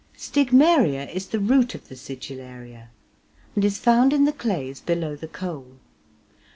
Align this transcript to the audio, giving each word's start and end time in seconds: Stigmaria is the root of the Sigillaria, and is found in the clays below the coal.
Stigmaria 0.17 1.07
is 1.07 1.27
the 1.27 1.39
root 1.39 1.75
of 1.75 1.87
the 1.87 1.95
Sigillaria, 1.95 2.89
and 3.53 3.63
is 3.63 3.77
found 3.77 4.13
in 4.13 4.25
the 4.25 4.33
clays 4.33 4.81
below 4.81 5.15
the 5.15 5.27
coal. 5.27 5.77